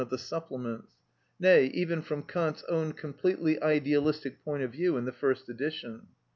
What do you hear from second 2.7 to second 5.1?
completely idealistic point of view in